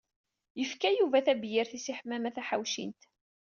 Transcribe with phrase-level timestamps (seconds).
[0.59, 3.01] Yefka Yuba tabyirt-is i Ḥemmama Taḥawcint.